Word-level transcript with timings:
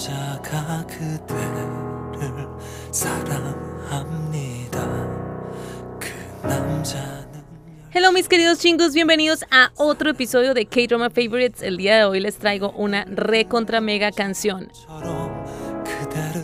남자가 0.00 0.86
그대를 0.86 2.48
사랑합니다. 2.90 4.80
그 6.00 6.46
남자는 6.46 7.26
Hello 7.94 8.12
mis 8.12 8.28
queridos 8.28 8.58
chingos, 8.58 8.94
bienvenidos 8.94 9.44
a 9.50 9.72
otro 9.76 10.10
episodio 10.10 10.54
de 10.54 10.66
K-Drama 10.66 11.10
Favorites. 11.10 11.62
El 11.62 11.76
día 11.78 11.96
de 11.96 12.04
hoy 12.04 12.20
les 12.20 12.36
traigo 12.36 12.72
una 12.72 13.04
recontra 13.06 13.80
mega 13.80 14.12
canción. 14.12 14.70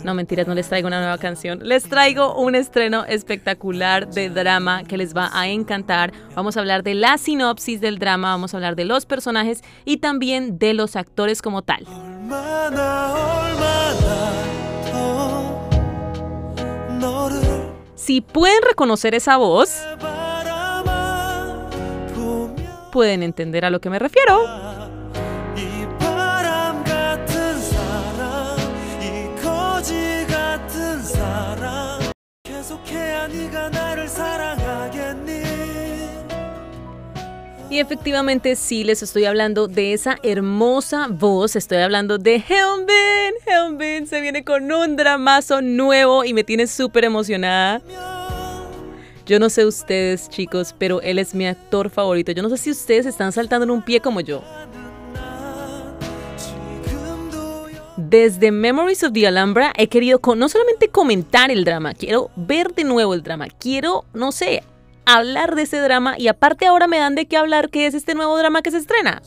No, 0.04 0.14
mentiras, 0.14 0.46
no 0.46 0.54
les 0.54 0.68
traigo 0.68 0.88
una 0.88 1.00
nueva 1.00 1.18
canción. 1.18 1.60
Les 1.62 1.84
traigo 1.84 2.34
un 2.36 2.54
estreno 2.54 3.04
espectacular 3.04 4.08
de 4.08 4.30
drama 4.30 4.84
que 4.84 4.96
les 4.96 5.14
va 5.14 5.30
a 5.32 5.48
encantar. 5.48 6.12
Vamos 6.34 6.56
a 6.56 6.60
hablar 6.60 6.82
de 6.82 6.94
la 6.94 7.18
sinopsis 7.18 7.80
del 7.80 7.98
drama, 7.98 8.30
vamos 8.30 8.54
a 8.54 8.56
hablar 8.56 8.76
de 8.76 8.84
los 8.84 9.06
personajes 9.06 9.62
y 9.84 9.98
también 9.98 10.58
de 10.58 10.74
los 10.74 10.96
actores 10.96 11.42
como 11.42 11.62
tal. 11.62 11.86
Si 17.94 18.20
pueden 18.22 18.62
reconocer 18.62 19.14
esa 19.14 19.36
voz, 19.36 19.82
pueden 22.90 23.22
entender 23.22 23.64
a 23.64 23.70
lo 23.70 23.80
que 23.80 23.90
me 23.90 23.98
refiero. 23.98 24.87
Y 37.70 37.80
efectivamente 37.80 38.56
sí 38.56 38.82
les 38.82 39.02
estoy 39.02 39.26
hablando 39.26 39.68
de 39.68 39.92
esa 39.92 40.16
hermosa 40.22 41.06
voz, 41.10 41.54
estoy 41.54 41.78
hablando 41.78 42.16
de 42.16 42.36
Helmbin. 42.36 43.34
Helmbin 43.46 44.06
se 44.06 44.22
viene 44.22 44.42
con 44.42 44.72
un 44.72 44.96
dramazo 44.96 45.60
nuevo 45.60 46.24
y 46.24 46.32
me 46.32 46.44
tiene 46.44 46.66
súper 46.66 47.04
emocionada. 47.04 47.82
Yo 49.26 49.38
no 49.38 49.50
sé 49.50 49.66
ustedes 49.66 50.30
chicos, 50.30 50.74
pero 50.78 51.02
él 51.02 51.18
es 51.18 51.34
mi 51.34 51.46
actor 51.46 51.90
favorito. 51.90 52.32
Yo 52.32 52.42
no 52.42 52.48
sé 52.48 52.56
si 52.56 52.70
ustedes 52.70 53.04
están 53.04 53.32
saltando 53.32 53.64
en 53.64 53.70
un 53.70 53.82
pie 53.82 54.00
como 54.00 54.22
yo. 54.22 54.42
desde 58.08 58.52
Memories 58.52 59.04
of 59.04 59.12
the 59.12 59.26
Alhambra 59.26 59.72
he 59.76 59.88
querido 59.88 60.20
no 60.36 60.48
solamente 60.48 60.88
comentar 60.88 61.50
el 61.50 61.64
drama, 61.64 61.94
quiero 61.94 62.30
ver 62.36 62.74
de 62.74 62.84
nuevo 62.84 63.12
el 63.14 63.22
drama, 63.22 63.48
quiero, 63.48 64.04
no 64.14 64.32
sé, 64.32 64.62
hablar 65.04 65.54
de 65.54 65.62
ese 65.62 65.78
drama 65.78 66.18
y 66.18 66.28
aparte 66.28 66.66
ahora 66.66 66.86
me 66.86 66.98
dan 66.98 67.14
de 67.14 67.26
qué 67.26 67.36
hablar 67.36 67.70
que 67.70 67.86
es 67.86 67.94
este 67.94 68.14
nuevo 68.14 68.36
drama 68.38 68.62
que 68.62 68.70
se 68.70 68.78
estrena. 68.78 69.20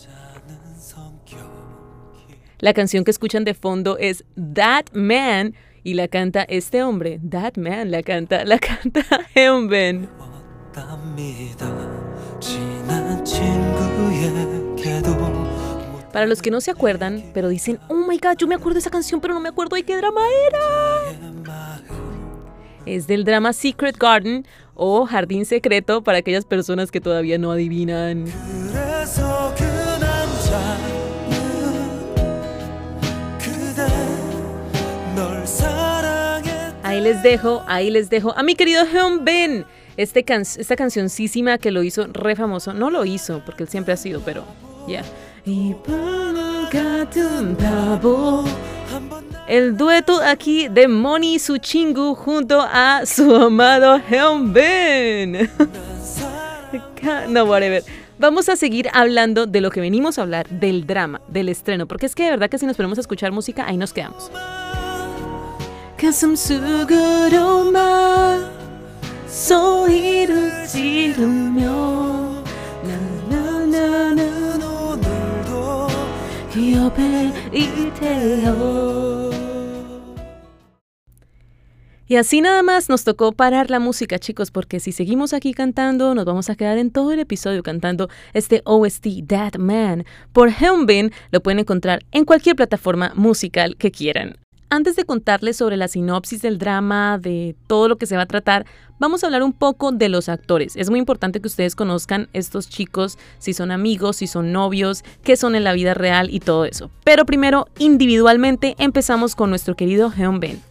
La 2.59 2.73
canción 2.73 3.03
que 3.03 3.11
escuchan 3.11 3.43
de 3.43 3.53
fondo 3.53 3.97
es 3.97 4.23
That 4.53 4.85
Man 4.93 5.55
y 5.83 5.95
la 5.95 6.07
canta 6.07 6.43
este 6.43 6.83
hombre, 6.83 7.19
That 7.29 7.57
Man, 7.57 7.91
la 7.91 8.03
canta, 8.03 8.45
la 8.45 8.59
canta 8.59 9.03
Heunben. 9.35 10.09
Para 16.11 16.25
los 16.25 16.41
que 16.41 16.51
no 16.51 16.59
se 16.59 16.71
acuerdan, 16.71 17.23
pero 17.33 17.47
dicen, 17.47 17.79
oh 17.87 18.05
my 18.05 18.17
god, 18.17 18.35
yo 18.37 18.47
me 18.47 18.55
acuerdo 18.55 18.73
de 18.73 18.79
esa 18.79 18.89
canción, 18.89 19.21
pero 19.21 19.33
no 19.33 19.39
me 19.39 19.49
acuerdo 19.49 19.77
de 19.77 19.83
qué 19.83 19.95
drama 19.95 20.21
era. 20.47 21.81
Es 22.85 23.07
del 23.07 23.23
drama 23.23 23.53
Secret 23.53 23.97
Garden 23.97 24.45
o 24.73 25.05
Jardín 25.05 25.45
Secreto 25.45 26.03
para 26.03 26.17
aquellas 26.17 26.43
personas 26.43 26.91
que 26.91 26.99
todavía 26.99 27.37
no 27.37 27.51
adivinan. 27.51 28.25
Ahí 36.83 36.99
les 36.99 37.23
dejo, 37.23 37.63
ahí 37.67 37.89
les 37.89 38.09
dejo 38.09 38.33
a 38.35 38.43
mi 38.43 38.55
querido 38.55 38.83
Hyun 38.85 39.23
Ben. 39.23 39.65
Este 39.95 40.25
esta 40.27 40.75
cancioncísima 40.75 41.57
que 41.57 41.71
lo 41.71 41.83
hizo 41.83 42.07
re 42.07 42.35
famoso. 42.35 42.73
No 42.73 42.89
lo 42.89 43.05
hizo, 43.05 43.41
porque 43.45 43.63
él 43.63 43.69
siempre 43.69 43.93
ha 43.93 43.97
sido, 43.97 44.21
pero 44.25 44.43
ya. 44.87 45.01
Yeah. 45.01 45.30
El 49.47 49.75
dueto 49.75 50.21
aquí 50.23 50.67
de 50.69 50.87
Moni 50.87 51.39
Suchingu 51.39 52.15
junto 52.15 52.61
a 52.61 53.05
su 53.05 53.35
amado 53.35 53.99
Heunben. 54.09 55.49
No, 57.29 57.45
whatever. 57.45 57.83
Vamos 58.19 58.47
a 58.49 58.55
seguir 58.55 58.87
hablando 58.93 59.47
de 59.47 59.61
lo 59.61 59.71
que 59.71 59.81
venimos 59.81 60.19
a 60.19 60.21
hablar, 60.21 60.47
del 60.47 60.85
drama, 60.85 61.21
del 61.27 61.49
estreno, 61.49 61.87
porque 61.87 62.05
es 62.05 62.13
que 62.13 62.25
de 62.25 62.29
verdad 62.29 62.49
que 62.49 62.59
si 62.59 62.67
nos 62.67 62.77
ponemos 62.77 62.99
a 62.99 63.01
escuchar 63.01 63.31
música, 63.31 63.65
ahí 63.67 63.77
nos 63.77 63.93
quedamos. 63.93 64.29
옆에 76.56 77.32
있대요. 77.52 79.06
Y 82.08 82.16
así 82.16 82.40
nada 82.40 82.62
más 82.62 82.88
nos 82.88 83.02
tocó 83.02 83.32
parar 83.32 83.68
la 83.68 83.80
música, 83.80 84.20
chicos, 84.20 84.52
porque 84.52 84.78
si 84.78 84.92
seguimos 84.92 85.32
aquí 85.32 85.52
cantando, 85.52 86.14
nos 86.14 86.24
vamos 86.24 86.48
a 86.48 86.54
quedar 86.54 86.78
en 86.78 86.92
todo 86.92 87.12
el 87.12 87.18
episodio 87.18 87.64
cantando 87.64 88.08
este 88.32 88.62
OST 88.64 89.26
That 89.26 89.56
Man 89.58 90.04
por 90.32 90.50
Helmbin. 90.50 91.10
Lo 91.32 91.42
pueden 91.42 91.58
encontrar 91.58 92.04
en 92.12 92.24
cualquier 92.24 92.54
plataforma 92.54 93.12
musical 93.16 93.76
que 93.76 93.90
quieran. 93.90 94.36
Antes 94.73 94.95
de 94.95 95.03
contarles 95.03 95.57
sobre 95.57 95.75
la 95.75 95.89
sinopsis 95.89 96.41
del 96.41 96.57
drama, 96.57 97.17
de 97.17 97.57
todo 97.67 97.89
lo 97.89 97.97
que 97.97 98.05
se 98.05 98.15
va 98.15 98.21
a 98.21 98.25
tratar, 98.25 98.65
vamos 98.99 99.21
a 99.21 99.27
hablar 99.27 99.43
un 99.43 99.51
poco 99.51 99.91
de 99.91 100.07
los 100.07 100.29
actores. 100.29 100.77
Es 100.77 100.89
muy 100.89 100.97
importante 100.97 101.41
que 101.41 101.47
ustedes 101.49 101.75
conozcan 101.75 102.29
estos 102.31 102.69
chicos, 102.69 103.17
si 103.37 103.51
son 103.51 103.71
amigos, 103.71 104.15
si 104.15 104.27
son 104.27 104.53
novios, 104.53 105.03
qué 105.23 105.35
son 105.35 105.55
en 105.55 105.65
la 105.65 105.73
vida 105.73 105.93
real 105.93 106.29
y 106.29 106.39
todo 106.39 106.63
eso. 106.63 106.89
Pero 107.03 107.25
primero, 107.25 107.67
individualmente, 107.79 108.75
empezamos 108.77 109.35
con 109.35 109.49
nuestro 109.49 109.75
querido 109.75 110.09
Hyunbin. 110.09 110.61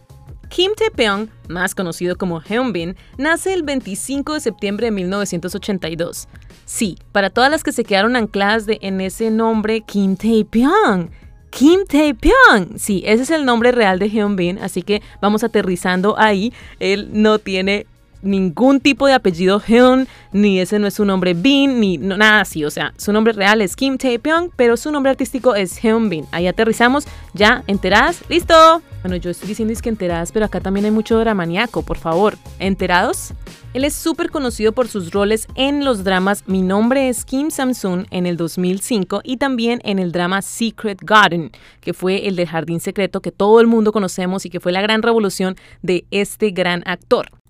Kim 0.49 0.71
Tae-pyong, 0.75 1.29
más 1.47 1.75
conocido 1.75 2.15
como 2.15 2.41
Hyunbin, 2.41 2.95
nace 3.19 3.53
el 3.53 3.61
25 3.61 4.33
de 4.33 4.39
septiembre 4.39 4.87
de 4.87 4.91
1982. 4.93 6.27
Sí, 6.65 6.97
para 7.11 7.29
todas 7.29 7.51
las 7.51 7.63
que 7.63 7.71
se 7.71 7.83
quedaron 7.83 8.15
ancladas 8.15 8.65
de, 8.65 8.79
en 8.81 8.99
ese 8.99 9.29
nombre, 9.29 9.81
Kim 9.81 10.17
Tae-pyong. 10.17 11.11
Kim 11.51 11.81
Tae-pyong. 11.85 12.79
Sí, 12.79 13.03
ese 13.05 13.23
es 13.23 13.29
el 13.29 13.45
nombre 13.45 13.71
real 13.71 13.99
de 13.99 14.09
Hyunbin, 14.09 14.57
así 14.57 14.81
que 14.81 15.03
vamos 15.21 15.43
aterrizando 15.43 16.17
ahí. 16.17 16.51
Él 16.79 17.09
no 17.11 17.37
tiene 17.37 17.85
ningún 18.23 18.79
tipo 18.79 19.07
de 19.07 19.13
apellido 19.13 19.59
Hyun, 19.59 20.07
ni 20.31 20.59
ese 20.59 20.79
no 20.79 20.87
es 20.87 20.93
su 20.93 21.05
nombre 21.05 21.33
Bin, 21.33 21.79
ni 21.79 21.97
nada 21.97 22.41
así. 22.41 22.65
O 22.65 22.71
sea, 22.71 22.93
su 22.97 23.11
nombre 23.13 23.33
real 23.33 23.61
es 23.61 23.75
Kim 23.75 23.97
Tae-pyong, 23.97 24.51
pero 24.55 24.77
su 24.77 24.91
nombre 24.91 25.11
artístico 25.11 25.53
es 25.53 25.77
Hyunbin. 25.83 26.25
Ahí 26.31 26.47
aterrizamos, 26.47 27.05
ya, 27.33 27.63
enteradas, 27.67 28.23
listo. 28.29 28.81
Bueno, 29.01 29.15
yo 29.15 29.31
estoy 29.31 29.49
diciendo 29.49 29.73
es 29.73 29.81
que 29.81 29.89
enteradas, 29.89 30.31
pero 30.31 30.45
acá 30.45 30.59
también 30.59 30.85
hay 30.85 30.91
mucho 30.91 31.17
dramaniaco, 31.17 31.81
por 31.81 31.97
favor. 31.97 32.37
¿Enterados? 32.59 33.33
Él 33.73 33.83
es 33.83 33.95
súper 33.95 34.29
conocido 34.29 34.73
por 34.73 34.87
sus 34.87 35.11
roles 35.11 35.47
en 35.55 35.83
los 35.83 36.03
dramas 36.03 36.43
Mi 36.45 36.61
nombre 36.61 37.09
es 37.09 37.25
Kim 37.25 37.49
Samsung 37.49 38.05
en 38.11 38.27
el 38.27 38.37
2005 38.37 39.21
y 39.23 39.37
también 39.37 39.81
en 39.85 39.97
el 39.97 40.11
drama 40.11 40.43
Secret 40.43 40.99
Garden, 41.01 41.51
que 41.79 41.93
fue 41.93 42.27
el 42.27 42.35
del 42.35 42.47
jardín 42.47 42.79
secreto 42.79 43.21
que 43.21 43.31
todo 43.31 43.59
el 43.59 43.67
mundo 43.67 43.91
conocemos 43.91 44.45
y 44.45 44.49
que 44.51 44.59
fue 44.59 44.71
la 44.71 44.81
gran 44.81 45.01
revolución 45.01 45.55
de 45.81 46.05
este 46.11 46.51
gran 46.51 46.83
actor. 46.85 47.40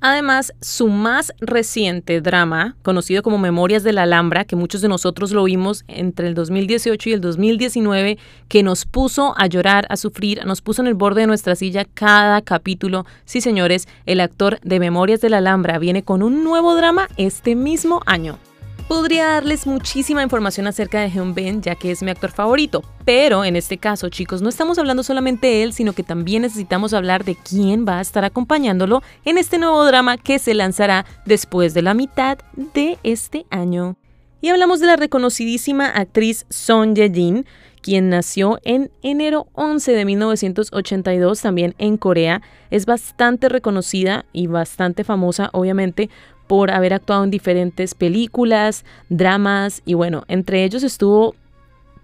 Además, 0.00 0.52
su 0.60 0.88
más 0.88 1.32
reciente 1.40 2.20
drama, 2.20 2.76
conocido 2.82 3.22
como 3.22 3.38
Memorias 3.38 3.82
de 3.82 3.92
la 3.92 4.02
Alhambra, 4.02 4.44
que 4.44 4.56
muchos 4.56 4.80
de 4.80 4.88
nosotros 4.88 5.32
lo 5.32 5.44
vimos 5.44 5.84
entre 5.88 6.28
el 6.28 6.34
2018 6.34 7.08
y 7.08 7.12
el 7.14 7.20
2019, 7.20 8.18
que 8.48 8.62
nos 8.62 8.84
puso 8.84 9.34
a 9.36 9.46
llorar, 9.46 9.86
a 9.88 9.96
sufrir, 9.96 10.44
nos 10.44 10.60
puso 10.60 10.82
en 10.82 10.88
el 10.88 10.94
borde 10.94 11.22
de 11.22 11.26
nuestra 11.26 11.56
silla 11.56 11.84
cada 11.84 12.42
capítulo. 12.42 13.06
Sí, 13.24 13.40
señores, 13.40 13.88
el 14.04 14.20
actor 14.20 14.60
de 14.62 14.80
Memorias 14.80 15.20
de 15.20 15.30
la 15.30 15.38
Alhambra 15.38 15.78
viene 15.78 16.02
con 16.02 16.22
un 16.22 16.44
nuevo 16.44 16.76
drama 16.76 17.08
este 17.16 17.54
mismo 17.54 18.02
año. 18.06 18.38
Podría 18.88 19.26
darles 19.26 19.66
muchísima 19.66 20.22
información 20.22 20.68
acerca 20.68 21.00
de 21.00 21.10
Hyunbin, 21.10 21.60
ya 21.60 21.74
que 21.74 21.90
es 21.90 22.04
mi 22.04 22.10
actor 22.12 22.30
favorito, 22.30 22.84
pero 23.04 23.44
en 23.44 23.56
este 23.56 23.78
caso, 23.78 24.10
chicos, 24.10 24.42
no 24.42 24.48
estamos 24.48 24.78
hablando 24.78 25.02
solamente 25.02 25.48
de 25.48 25.64
él, 25.64 25.72
sino 25.72 25.92
que 25.92 26.04
también 26.04 26.42
necesitamos 26.42 26.94
hablar 26.94 27.24
de 27.24 27.34
quién 27.34 27.84
va 27.84 27.98
a 27.98 28.00
estar 28.00 28.24
acompañándolo 28.24 29.02
en 29.24 29.38
este 29.38 29.58
nuevo 29.58 29.84
drama 29.84 30.18
que 30.18 30.38
se 30.38 30.54
lanzará 30.54 31.04
después 31.24 31.74
de 31.74 31.82
la 31.82 31.94
mitad 31.94 32.38
de 32.74 32.96
este 33.02 33.44
año. 33.50 33.96
Y 34.40 34.50
hablamos 34.50 34.78
de 34.78 34.86
la 34.86 34.94
reconocidísima 34.94 35.88
actriz 35.88 36.46
Son 36.48 36.94
Ye-jin, 36.94 37.44
quien 37.82 38.08
nació 38.08 38.58
en 38.64 38.90
enero 39.02 39.46
11 39.54 39.92
de 39.92 40.04
1982 40.04 41.40
también 41.40 41.74
en 41.78 41.96
Corea. 41.96 42.42
Es 42.70 42.84
bastante 42.84 43.48
reconocida 43.48 44.24
y 44.32 44.46
bastante 44.46 45.04
famosa, 45.04 45.50
obviamente, 45.52 46.10
por 46.46 46.70
haber 46.70 46.94
actuado 46.94 47.24
en 47.24 47.30
diferentes 47.30 47.94
películas, 47.94 48.84
dramas 49.08 49.82
y 49.84 49.94
bueno, 49.94 50.24
entre 50.28 50.64
ellos 50.64 50.82
estuvo 50.82 51.34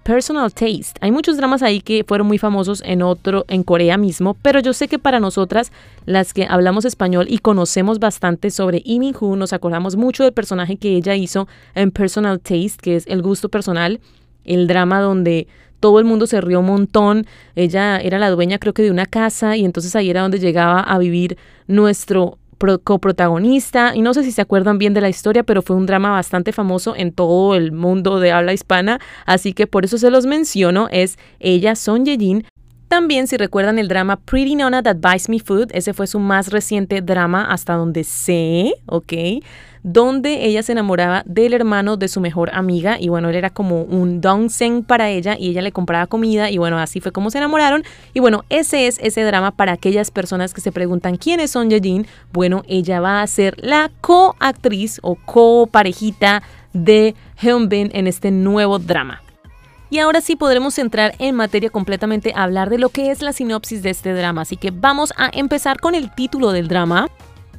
Personal 0.02 0.52
Taste. 0.52 0.94
Hay 1.00 1.12
muchos 1.12 1.36
dramas 1.36 1.62
ahí 1.62 1.80
que 1.80 2.04
fueron 2.04 2.26
muy 2.26 2.38
famosos 2.38 2.82
en 2.84 3.02
otro, 3.02 3.44
en 3.48 3.62
Corea 3.62 3.96
mismo, 3.96 4.34
pero 4.42 4.58
yo 4.60 4.72
sé 4.72 4.88
que 4.88 4.98
para 4.98 5.20
nosotras, 5.20 5.70
las 6.06 6.34
que 6.34 6.46
hablamos 6.46 6.84
español 6.84 7.26
y 7.28 7.38
conocemos 7.38 8.00
bastante 8.00 8.50
sobre 8.50 8.82
Lee 8.84 8.98
Min 8.98 9.14
Ho, 9.20 9.36
nos 9.36 9.52
acordamos 9.52 9.96
mucho 9.96 10.24
del 10.24 10.32
personaje 10.32 10.76
que 10.76 10.96
ella 10.96 11.14
hizo 11.14 11.46
en 11.74 11.92
Personal 11.92 12.40
Taste, 12.40 12.78
que 12.80 12.96
es 12.96 13.06
el 13.06 13.22
gusto 13.22 13.48
personal, 13.48 14.00
el 14.44 14.66
drama 14.66 15.00
donde 15.00 15.46
todo 15.78 15.98
el 15.98 16.04
mundo 16.04 16.26
se 16.26 16.40
rió 16.40 16.60
un 16.60 16.66
montón. 16.66 17.26
Ella 17.56 17.98
era 17.98 18.18
la 18.18 18.30
dueña 18.30 18.58
creo 18.58 18.72
que 18.72 18.82
de 18.82 18.90
una 18.90 19.06
casa 19.06 19.56
y 19.56 19.64
entonces 19.64 19.94
ahí 19.96 20.10
era 20.10 20.22
donde 20.22 20.38
llegaba 20.38 20.80
a 20.80 20.98
vivir 20.98 21.36
nuestro 21.66 22.38
coprotagonista 22.82 23.92
y 23.94 24.02
no 24.02 24.14
sé 24.14 24.24
si 24.24 24.32
se 24.32 24.42
acuerdan 24.42 24.78
bien 24.78 24.94
de 24.94 25.00
la 25.00 25.08
historia, 25.08 25.42
pero 25.42 25.62
fue 25.62 25.76
un 25.76 25.86
drama 25.86 26.10
bastante 26.10 26.52
famoso 26.52 26.94
en 26.96 27.12
todo 27.12 27.54
el 27.54 27.72
mundo 27.72 28.20
de 28.20 28.32
habla 28.32 28.52
hispana, 28.52 29.00
así 29.26 29.52
que 29.52 29.66
por 29.66 29.84
eso 29.84 29.98
se 29.98 30.10
los 30.10 30.26
menciono, 30.26 30.88
es 30.90 31.18
ella 31.40 31.74
Son 31.76 32.04
Ye-jin. 32.04 32.44
También 32.92 33.26
si 33.26 33.38
recuerdan 33.38 33.78
el 33.78 33.88
drama 33.88 34.16
Pretty 34.16 34.54
Nona 34.54 34.82
That 34.82 34.96
Buys 34.96 35.30
Me 35.30 35.38
Food, 35.38 35.70
ese 35.72 35.94
fue 35.94 36.06
su 36.06 36.18
más 36.18 36.48
reciente 36.50 37.00
drama 37.00 37.46
hasta 37.50 37.72
donde 37.72 38.04
sé, 38.04 38.74
¿ok? 38.84 39.14
donde 39.82 40.44
ella 40.44 40.62
se 40.62 40.72
enamoraba 40.72 41.22
del 41.24 41.54
hermano 41.54 41.96
de 41.96 42.08
su 42.08 42.20
mejor 42.20 42.50
amiga 42.54 42.98
y 43.00 43.08
bueno, 43.08 43.30
él 43.30 43.36
era 43.36 43.48
como 43.48 43.80
un 43.80 44.20
dongsen 44.20 44.84
para 44.84 45.08
ella 45.08 45.38
y 45.38 45.48
ella 45.48 45.62
le 45.62 45.72
compraba 45.72 46.06
comida 46.06 46.50
y 46.50 46.58
bueno, 46.58 46.78
así 46.78 47.00
fue 47.00 47.12
como 47.12 47.30
se 47.30 47.38
enamoraron 47.38 47.82
y 48.12 48.20
bueno, 48.20 48.44
ese 48.50 48.86
es 48.86 48.98
ese 49.02 49.22
drama 49.22 49.52
para 49.52 49.72
aquellas 49.72 50.10
personas 50.10 50.52
que 50.52 50.60
se 50.60 50.70
preguntan 50.70 51.16
quiénes 51.16 51.50
son 51.50 51.70
Yejin, 51.70 52.06
bueno, 52.30 52.62
ella 52.68 53.00
va 53.00 53.22
a 53.22 53.26
ser 53.26 53.56
la 53.58 53.90
coactriz 54.02 55.00
o 55.02 55.14
co-parejita 55.14 56.42
de 56.74 57.14
Hyunbin 57.40 57.90
en 57.94 58.06
este 58.06 58.30
nuevo 58.30 58.78
drama. 58.78 59.22
Y 59.92 59.98
ahora 59.98 60.22
sí 60.22 60.36
podremos 60.36 60.78
entrar 60.78 61.14
en 61.18 61.34
materia 61.34 61.68
completamente 61.68 62.32
a 62.34 62.44
hablar 62.44 62.70
de 62.70 62.78
lo 62.78 62.88
que 62.88 63.10
es 63.10 63.20
la 63.20 63.34
sinopsis 63.34 63.82
de 63.82 63.90
este 63.90 64.14
drama. 64.14 64.40
Así 64.40 64.56
que 64.56 64.70
vamos 64.70 65.12
a 65.18 65.28
empezar 65.34 65.80
con 65.80 65.94
el 65.94 66.10
título 66.14 66.52
del 66.52 66.66
drama. 66.66 67.08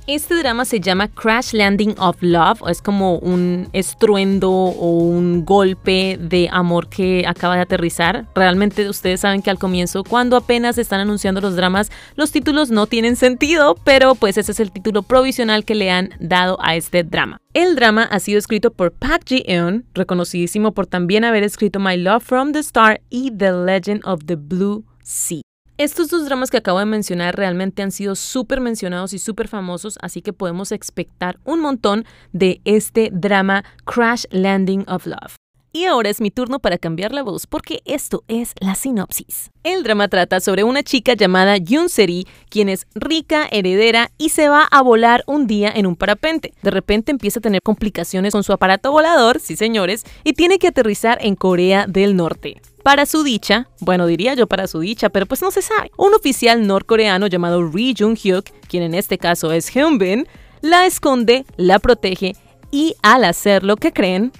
Este 0.06 0.36
drama 0.36 0.66
se 0.66 0.82
llama 0.82 1.08
Crash 1.08 1.54
Landing 1.54 1.96
of 1.98 2.18
Love, 2.20 2.62
es 2.68 2.82
como 2.82 3.20
un 3.20 3.70
estruendo 3.72 4.52
o 4.52 4.98
un 4.98 5.46
golpe 5.46 6.18
de 6.20 6.50
amor 6.52 6.90
que 6.90 7.24
acaba 7.26 7.56
de 7.56 7.62
aterrizar. 7.62 8.28
Realmente 8.36 8.90
ustedes 8.90 9.22
saben 9.22 9.42
que 9.42 9.50
al 9.50 9.58
comienzo, 9.58 10.04
cuando 10.04 10.36
apenas 10.36 10.78
están 10.78 11.00
anunciando 11.00 11.40
los 11.40 11.56
dramas, 11.56 11.90
los 12.18 12.34
títulos 12.34 12.70
no 12.70 12.86
tienen 12.86 13.16
sentido, 13.16 13.78
pero 13.86 14.16
pues 14.16 14.38
ese 14.38 14.52
es 14.52 14.60
el 14.60 14.74
título 14.74 15.04
provisional 15.04 15.64
que 15.64 15.76
le 15.76 15.90
han 15.90 16.10
dado 16.20 16.58
a 16.62 16.76
este 16.76 17.06
drama. 17.06 17.38
El 17.54 17.78
drama 17.78 18.04
ha 18.04 18.20
sido 18.20 18.40
escrito 18.40 18.72
por 18.72 18.92
Park 18.92 19.24
Ji-eun, 19.26 19.86
reconocidísimo 19.94 20.74
por 20.74 20.86
también 20.86 21.24
haber 21.24 21.44
escrito 21.44 21.80
My 21.80 21.96
Love 21.96 22.24
from 22.24 22.52
the 22.52 22.60
Star 22.60 23.00
y 23.10 23.32
The 23.32 23.54
Legend 23.54 24.02
of 24.04 24.26
the 24.26 24.36
Blue 24.36 24.84
Sea. 25.02 25.44
Estos 25.84 26.08
dos 26.08 26.24
dramas 26.24 26.50
que 26.50 26.56
acabo 26.56 26.80
de 26.80 26.86
mencionar 26.86 27.36
realmente 27.36 27.84
han 27.84 27.92
sido 27.92 28.16
súper 28.16 28.62
mencionados 28.62 29.12
y 29.12 29.20
súper 29.20 29.50
famosos, 29.50 29.98
así 30.02 30.22
que 30.22 30.32
podemos 30.32 30.72
expectar 30.72 31.40
un 31.44 31.60
montón 31.60 32.06
de 32.32 32.62
este 32.64 33.10
drama 33.12 33.66
Crash 33.84 34.24
Landing 34.32 34.86
of 34.88 35.06
Love. 35.06 35.36
Y 35.74 35.84
ahora 35.84 36.10
es 36.10 36.22
mi 36.22 36.32
turno 36.32 36.60
para 36.60 36.78
cambiar 36.78 37.12
la 37.12 37.22
voz 37.22 37.48
porque 37.48 37.82
esto 37.84 38.24
es 38.30 38.54
la 38.62 38.76
sinopsis. 38.76 39.52
El 39.64 39.84
drama 39.84 40.08
trata 40.08 40.40
sobre 40.40 40.64
una 40.64 40.84
chica 40.84 41.16
llamada 41.16 41.58
Yoon 41.58 41.90
Seri, 41.90 42.28
quien 42.48 42.70
es 42.70 42.88
rica, 42.96 43.50
heredera 43.52 44.10
y 44.18 44.30
se 44.30 44.48
va 44.48 44.64
a 44.64 44.82
volar 44.82 45.26
un 45.28 45.48
día 45.48 45.70
en 45.76 45.86
un 45.86 45.98
parapente. 45.98 46.54
De 46.62 46.72
repente 46.72 47.12
empieza 47.12 47.40
a 47.40 47.42
tener 47.42 47.62
complicaciones 47.62 48.32
con 48.32 48.44
su 48.46 48.54
aparato 48.54 48.90
volador, 48.94 49.42
sí 49.42 49.58
señores, 49.58 50.06
y 50.24 50.32
tiene 50.32 50.60
que 50.60 50.68
aterrizar 50.68 51.18
en 51.20 51.36
Corea 51.36 51.88
del 51.88 52.16
Norte. 52.16 52.62
Para 52.84 53.06
su 53.06 53.24
dicha, 53.24 53.70
bueno 53.80 54.08
diría 54.08 54.34
yo 54.34 54.46
para 54.46 54.68
su 54.68 54.82
dicha, 54.82 55.10
pero 55.10 55.26
pues 55.26 55.42
no 55.42 55.52
se 55.52 55.62
sabe, 55.62 55.90
un 55.98 56.14
oficial 56.14 56.68
norcoreano 56.68 57.28
llamado 57.28 57.66
Ri 57.66 57.96
Jung-hyuk, 57.98 58.44
quien 58.68 58.84
en 58.84 58.94
este 58.94 59.18
caso 59.18 59.54
es 59.54 59.74
Hyun-bin, 59.74 60.28
la 60.60 60.86
esconde, 60.86 61.46
la 61.56 61.80
protege 61.80 62.36
y 62.72 62.96
al 63.02 63.24
hacer 63.24 63.64
lo 63.64 63.78
que 63.78 63.94
creen, 63.94 64.34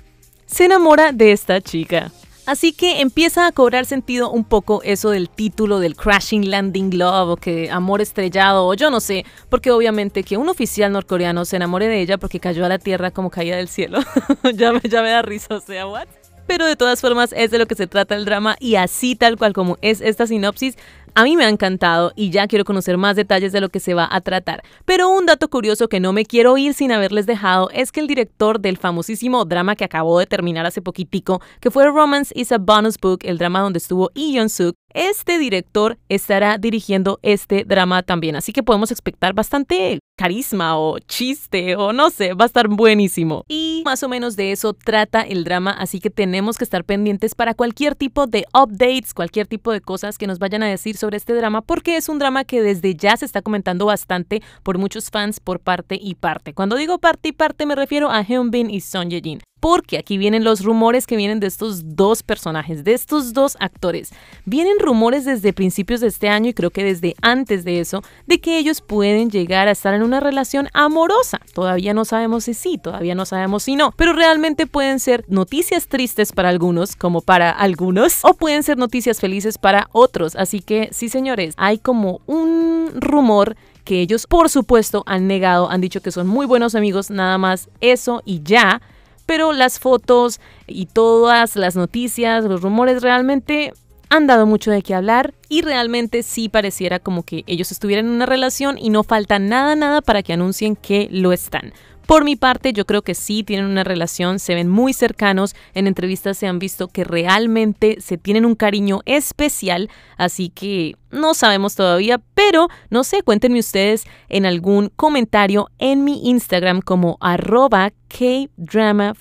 se 0.46 0.66
enamora 0.66 1.14
de 1.14 1.32
esta 1.32 1.62
chica. 1.62 2.12
Así 2.46 2.74
que 2.74 3.00
empieza 3.00 3.48
a 3.48 3.54
cobrar 3.54 3.86
sentido 3.86 4.30
un 4.30 4.44
poco 4.44 4.82
eso 4.84 5.12
del 5.12 5.30
título 5.30 5.80
del 5.80 5.96
Crashing 5.96 6.52
Landing 6.52 6.98
Love 6.98 7.30
o 7.30 7.38
que 7.38 7.72
amor 7.72 8.02
estrellado 8.02 8.68
o 8.68 8.74
yo 8.74 8.90
no 8.90 9.00
sé, 9.00 9.26
porque 9.48 9.72
obviamente 9.72 10.24
que 10.24 10.36
un 10.36 10.50
oficial 10.50 10.92
norcoreano 10.92 11.46
se 11.46 11.56
enamore 11.56 11.88
de 11.88 12.02
ella 12.02 12.18
porque 12.18 12.42
cayó 12.42 12.66
a 12.66 12.70
la 12.70 12.80
tierra 12.80 13.12
como 13.12 13.30
caída 13.30 13.56
del 13.56 13.70
cielo, 13.70 14.00
me, 14.44 14.54
ya 14.54 15.02
me 15.02 15.10
da 15.10 15.22
risa, 15.22 15.56
o 15.56 15.62
sea, 15.62 15.88
¿what? 15.88 16.08
Pero 16.48 16.66
de 16.66 16.76
todas 16.76 17.02
formas 17.02 17.34
es 17.36 17.52
de 17.52 17.58
lo 17.58 17.66
que 17.66 17.76
se 17.76 17.88
trata 17.88 18.16
el 18.16 18.26
drama 18.26 18.56
y 18.60 18.76
así 18.76 19.16
tal 19.16 19.38
cual 19.38 19.54
como 19.54 19.78
es 19.82 20.02
esta 20.02 20.28
sinopsis, 20.28 20.78
a 21.16 21.24
mí 21.24 21.36
me 21.36 21.46
ha 21.46 21.50
encantado 21.50 22.12
y 22.16 22.30
ya 22.30 22.48
quiero 22.48 22.66
conocer 22.66 22.98
más 22.98 23.16
detalles 23.16 23.52
de 23.52 23.62
lo 23.62 23.70
que 23.70 23.80
se 23.80 23.94
va 23.94 24.08
a 24.12 24.22
tratar. 24.22 24.64
Pero 24.86 25.10
un 25.10 25.26
dato 25.26 25.50
curioso 25.50 25.88
que 25.88 26.00
no 26.00 26.14
me 26.14 26.26
quiero 26.26 26.58
ir 26.58 26.74
sin 26.74 26.92
haberles 26.92 27.26
dejado 27.26 27.70
es 27.72 27.92
que 27.92 28.00
el 28.00 28.08
director 28.08 28.60
del 28.60 28.78
famosísimo 28.78 29.46
drama 29.46 29.76
que 29.76 29.86
acabó 29.86 30.20
de 30.20 30.26
terminar 30.26 30.66
hace 30.66 30.82
poquitico, 30.82 31.42
que 31.60 31.72
fue 31.72 31.86
Romance 31.86 32.34
is 32.36 32.52
a 32.52 32.58
Bonus 32.58 32.98
Book, 33.00 33.20
el 33.24 33.38
drama 33.38 33.62
donde 33.62 33.78
estuvo 33.78 34.10
Lee 34.16 34.34
Yeon-suk, 34.34 34.76
este 34.94 35.40
director 35.40 35.98
estará 36.08 36.58
dirigiendo 36.58 37.20
este 37.24 37.64
drama 37.66 38.04
también, 38.04 38.36
así 38.36 38.54
que 38.54 38.62
podemos 38.62 38.92
expectar 38.92 39.34
bastante 39.34 40.00
carisma 40.16 40.78
o 40.78 41.00
chiste 41.00 41.76
o 41.76 41.94
no 41.94 42.12
sé, 42.12 42.36
va 42.36 42.46
a 42.46 42.48
estar 42.48 42.68
buenísimo. 42.68 43.44
Y 43.48 43.82
más 43.86 44.04
o 44.04 44.10
menos 44.10 44.36
de 44.36 44.52
eso 44.52 44.74
trata 44.74 45.22
el 45.22 45.44
drama, 45.44 45.72
así 45.72 46.00
que 46.00 46.12
tenemos 46.12 46.58
que 46.58 46.64
estar 46.64 46.84
pendientes 46.84 47.34
para 47.34 47.56
cualquier 47.56 47.96
tipo 47.96 48.28
de 48.28 48.46
updates, 48.54 49.16
cualquier 49.16 49.48
tipo 49.48 49.72
de 49.72 49.82
cosas 49.82 50.20
que 50.20 50.28
nos 50.28 50.38
vayan 50.38 50.62
a 50.62 50.68
decir 50.68 50.96
sobre 51.04 51.18
este 51.18 51.34
drama, 51.34 51.62
porque 51.62 51.98
es 51.98 52.08
un 52.08 52.18
drama 52.18 52.46
que 52.46 52.62
desde 52.62 52.96
ya 52.96 53.18
se 53.18 53.26
está 53.26 53.42
comentando 53.42 53.88
bastante 53.88 54.42
por 54.64 54.78
muchos 54.78 55.10
fans 55.10 55.42
por 55.42 55.60
parte 55.60 56.00
y 56.02 56.16
parte. 56.16 56.54
Cuando 56.54 56.78
digo 56.78 56.98
parte 56.98 57.28
y 57.28 57.32
parte 57.34 57.66
me 57.66 57.76
refiero 57.76 58.10
a 58.10 58.24
Hyunbin 58.24 58.70
y 58.70 58.80
Son 58.80 59.10
Ye-jin 59.10 59.42
porque 59.64 59.98
aquí 59.98 60.18
vienen 60.18 60.44
los 60.44 60.62
rumores 60.62 61.08
que 61.08 61.16
vienen 61.16 61.40
de 61.40 61.48
estos 61.48 61.96
dos 61.96 62.22
personajes, 62.22 62.84
de 62.84 62.94
estos 62.94 63.32
dos 63.32 63.56
actores. 63.62 64.12
Vienen 64.44 64.78
rumores 64.78 65.24
desde 65.24 65.54
principios 65.54 66.02
de 66.02 66.08
este 66.08 66.28
año 66.28 66.50
y 66.50 66.54
creo 66.54 66.70
que 66.70 66.84
desde 66.84 67.16
antes 67.22 67.64
de 67.64 67.80
eso, 67.80 68.04
de 68.28 68.42
que 68.42 68.58
ellos 68.58 68.82
pueden 68.82 69.30
llegar 69.30 69.70
a 69.70 69.72
estar 69.72 69.94
en 69.94 70.04
una 70.04 70.20
relación 70.20 70.68
amorosa. 70.74 71.40
Todavía 71.54 71.94
no 71.94 72.04
sabemos 72.04 72.44
si 72.44 72.54
sí, 72.54 72.78
todavía 72.78 73.16
no 73.16 73.26
sabemos 73.26 73.64
si 73.64 73.78
no, 73.78 73.94
pero 73.96 74.12
realmente 74.12 74.68
pueden 74.68 75.00
ser 75.00 75.24
noticias 75.30 75.88
tristes 75.88 76.34
para 76.34 76.50
algunos, 76.50 76.98
como 76.98 77.22
para 77.22 77.50
algunos, 77.50 78.20
o 78.26 78.34
pueden 78.34 78.64
ser 78.64 78.78
noticias 78.78 79.22
felices 79.22 79.58
para 79.58 79.88
otros. 79.94 80.36
Así 80.36 80.60
que 80.60 80.90
sí, 80.92 81.08
señores, 81.08 81.54
hay 81.56 81.78
como 81.78 82.20
un 82.26 82.90
rumor 82.96 83.56
que 83.86 84.02
ellos 84.02 84.28
por 84.28 84.50
supuesto 84.50 85.04
han 85.06 85.28
negado, 85.28 85.70
han 85.70 85.80
dicho 85.80 86.02
que 86.02 86.12
son 86.12 86.28
muy 86.28 86.46
buenos 86.46 86.76
amigos, 86.76 87.10
nada 87.10 87.38
más 87.38 87.70
eso 87.80 88.22
y 88.26 88.42
ya, 88.44 88.82
pero 89.26 89.54
las 89.54 89.80
fotos 89.80 90.40
y 90.68 90.88
todas 90.88 91.56
las 91.56 91.76
noticias, 91.76 92.44
los 92.46 92.62
rumores 92.62 93.02
realmente 93.02 93.74
han 94.10 94.28
dado 94.28 94.46
mucho 94.46 94.70
de 94.70 94.84
qué 94.84 94.94
hablar 94.94 95.34
y 95.50 95.62
realmente 95.62 96.22
sí 96.22 96.48
pareciera 96.50 97.00
como 97.00 97.24
que 97.24 97.44
ellos 97.48 97.72
estuvieran 97.72 98.06
en 98.06 98.12
una 98.12 98.26
relación 98.26 98.78
y 98.78 98.90
no 98.90 99.04
falta 99.04 99.40
nada, 99.40 99.76
nada 99.76 100.02
para 100.02 100.22
que 100.22 100.34
anuncien 100.34 100.76
que 100.76 101.08
lo 101.12 101.34
están. 101.34 101.74
Por 102.06 102.26
mi 102.26 102.36
parte, 102.36 102.74
yo 102.74 102.86
creo 102.86 103.02
que 103.02 103.16
sí 103.16 103.44
tienen 103.44 103.66
una 103.66 103.84
relación, 103.84 104.40
se 104.40 104.56
ven 104.56 104.70
muy 104.70 104.94
cercanos, 104.94 105.56
en 105.74 105.88
entrevistas 105.88 106.38
se 106.38 106.48
han 106.48 106.60
visto 106.60 106.90
que 106.90 107.04
realmente 107.04 107.98
se 108.02 108.18
tienen 108.18 108.46
un 108.46 108.56
cariño 108.56 109.02
especial, 109.06 109.90
así 110.18 110.50
que 110.50 110.96
no 111.12 111.34
sabemos 111.34 111.76
todavía, 111.76 112.22
pero 112.34 112.68
no 112.90 113.04
sé, 113.04 113.22
cuéntenme 113.22 113.60
ustedes 113.60 114.04
en 114.28 114.46
algún 114.46 114.92
comentario 114.96 115.70
en 115.78 116.04
mi 116.04 116.30
Instagram 116.30 116.82
como 116.82 117.18
arroba 117.22 117.92
K-Drama 118.10 119.14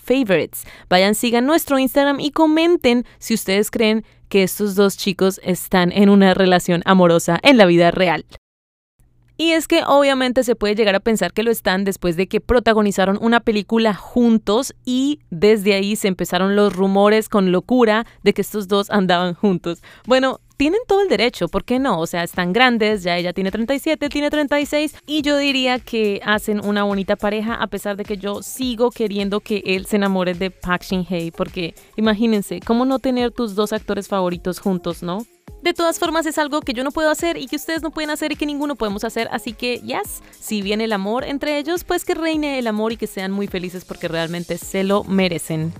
Vayan, 0.88 1.14
sigan 1.14 1.46
nuestro 1.46 1.78
Instagram 1.78 2.18
y 2.18 2.30
comenten 2.32 3.06
si 3.18 3.34
ustedes 3.34 3.70
creen 3.70 4.04
que 4.28 4.42
estos 4.42 4.74
dos 4.74 4.96
chicos 4.96 5.40
están 5.44 5.92
en 5.92 6.08
una 6.08 6.34
relación 6.34 6.82
amorosa 6.84 7.38
en 7.42 7.58
la 7.58 7.66
vida 7.66 7.90
real. 7.90 8.24
Y 9.42 9.54
es 9.54 9.66
que 9.66 9.82
obviamente 9.84 10.44
se 10.44 10.54
puede 10.54 10.76
llegar 10.76 10.94
a 10.94 11.00
pensar 11.00 11.32
que 11.32 11.42
lo 11.42 11.50
están 11.50 11.82
después 11.82 12.14
de 12.16 12.28
que 12.28 12.40
protagonizaron 12.40 13.18
una 13.20 13.40
película 13.40 13.92
juntos 13.92 14.72
y 14.84 15.18
desde 15.30 15.74
ahí 15.74 15.96
se 15.96 16.06
empezaron 16.06 16.54
los 16.54 16.76
rumores 16.76 17.28
con 17.28 17.50
locura 17.50 18.06
de 18.22 18.34
que 18.34 18.42
estos 18.42 18.68
dos 18.68 18.88
andaban 18.88 19.34
juntos. 19.34 19.82
Bueno, 20.06 20.38
tienen 20.56 20.78
todo 20.86 21.00
el 21.02 21.08
derecho, 21.08 21.48
¿por 21.48 21.64
qué 21.64 21.80
no? 21.80 21.98
O 21.98 22.06
sea, 22.06 22.22
están 22.22 22.52
grandes, 22.52 23.02
ya 23.02 23.16
ella 23.16 23.32
tiene 23.32 23.50
37, 23.50 24.08
tiene 24.10 24.30
36 24.30 24.94
y 25.08 25.22
yo 25.22 25.36
diría 25.36 25.80
que 25.80 26.20
hacen 26.24 26.64
una 26.64 26.84
bonita 26.84 27.16
pareja 27.16 27.54
a 27.54 27.66
pesar 27.66 27.96
de 27.96 28.04
que 28.04 28.18
yo 28.18 28.44
sigo 28.44 28.92
queriendo 28.92 29.40
que 29.40 29.64
él 29.66 29.86
se 29.86 29.96
enamore 29.96 30.34
de 30.34 30.52
Park 30.52 30.84
Shin-hye 30.84 31.32
porque 31.32 31.74
imagínense, 31.96 32.60
¿cómo 32.64 32.84
no 32.84 33.00
tener 33.00 33.32
tus 33.32 33.56
dos 33.56 33.72
actores 33.72 34.06
favoritos 34.06 34.60
juntos, 34.60 35.02
no? 35.02 35.26
De 35.62 35.74
todas 35.74 36.00
formas 36.00 36.26
es 36.26 36.38
algo 36.38 36.60
que 36.60 36.72
yo 36.72 36.82
no 36.82 36.90
puedo 36.90 37.08
hacer 37.08 37.36
y 37.36 37.46
que 37.46 37.54
ustedes 37.54 37.82
no 37.82 37.92
pueden 37.92 38.10
hacer 38.10 38.32
y 38.32 38.36
que 38.36 38.46
ninguno 38.46 38.74
podemos 38.74 39.04
hacer, 39.04 39.28
así 39.30 39.52
que 39.52 39.78
yes, 39.78 40.20
si 40.40 40.60
viene 40.60 40.84
el 40.84 40.92
amor 40.92 41.22
entre 41.22 41.56
ellos, 41.56 41.84
pues 41.84 42.04
que 42.04 42.14
reine 42.14 42.58
el 42.58 42.66
amor 42.66 42.90
y 42.90 42.96
que 42.96 43.06
sean 43.06 43.30
muy 43.30 43.46
felices 43.46 43.84
porque 43.84 44.08
realmente 44.08 44.58
se 44.58 44.82
lo 44.82 45.04
merecen. 45.04 45.72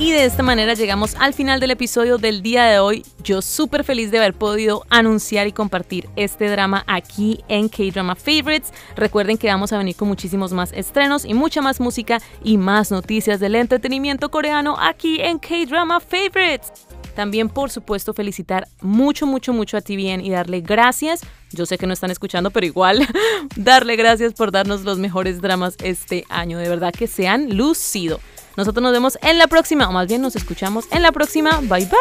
Y 0.00 0.12
de 0.12 0.24
esta 0.24 0.42
manera 0.42 0.72
llegamos 0.72 1.14
al 1.16 1.34
final 1.34 1.60
del 1.60 1.72
episodio 1.72 2.16
del 2.16 2.40
día 2.40 2.64
de 2.64 2.78
hoy. 2.78 3.04
Yo 3.22 3.42
súper 3.42 3.84
feliz 3.84 4.10
de 4.10 4.16
haber 4.16 4.32
podido 4.32 4.86
anunciar 4.88 5.46
y 5.46 5.52
compartir 5.52 6.08
este 6.16 6.48
drama 6.48 6.84
aquí 6.86 7.44
en 7.48 7.68
K-Drama 7.68 8.14
Favorites. 8.14 8.72
Recuerden 8.96 9.36
que 9.36 9.48
vamos 9.48 9.74
a 9.74 9.78
venir 9.78 9.94
con 9.96 10.08
muchísimos 10.08 10.54
más 10.54 10.72
estrenos 10.72 11.26
y 11.26 11.34
mucha 11.34 11.60
más 11.60 11.80
música 11.80 12.18
y 12.42 12.56
más 12.56 12.90
noticias 12.90 13.40
del 13.40 13.56
entretenimiento 13.56 14.30
coreano 14.30 14.74
aquí 14.80 15.20
en 15.20 15.38
K-Drama 15.38 16.00
Favorites. 16.00 16.72
También, 17.14 17.50
por 17.50 17.70
supuesto, 17.70 18.14
felicitar 18.14 18.68
mucho, 18.80 19.26
mucho, 19.26 19.52
mucho 19.52 19.76
a 19.76 19.82
TVN 19.82 20.24
y 20.24 20.30
darle 20.30 20.62
gracias. 20.62 21.20
Yo 21.52 21.66
sé 21.66 21.76
que 21.76 21.86
no 21.86 21.92
están 21.92 22.10
escuchando, 22.10 22.50
pero 22.50 22.64
igual, 22.64 23.06
darle 23.54 23.96
gracias 23.96 24.32
por 24.32 24.50
darnos 24.50 24.80
los 24.80 24.98
mejores 24.98 25.42
dramas 25.42 25.76
este 25.82 26.24
año. 26.30 26.56
De 26.56 26.70
verdad 26.70 26.94
que 26.94 27.06
se 27.06 27.28
han 27.28 27.54
lucido. 27.54 28.18
Nosotros 28.60 28.82
nos 28.82 28.92
vemos 28.92 29.18
en 29.22 29.38
la 29.38 29.46
próxima, 29.46 29.88
o 29.88 29.92
más 29.92 30.06
bien 30.06 30.20
nos 30.20 30.36
escuchamos 30.36 30.84
en 30.90 31.00
la 31.00 31.12
próxima. 31.12 31.62
Bye 31.62 31.86
bye. 31.86 31.96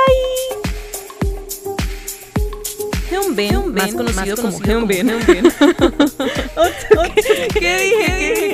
Hyunbin, 3.10 3.74
más 3.74 3.94
conocido 3.94 4.36
como 4.36 4.60
Hyunbin. 4.60 5.08
¿Qué 7.54 7.78
dije? 7.78 8.12
¿Qué 8.18 8.34
dije? 8.36 8.49